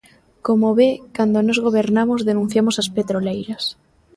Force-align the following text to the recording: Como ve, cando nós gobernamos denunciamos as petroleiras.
Como 0.47 0.69
ve, 0.79 0.89
cando 1.15 1.37
nós 1.45 1.59
gobernamos 1.65 2.25
denunciamos 2.29 2.75
as 2.81 2.91
petroleiras. 2.97 3.63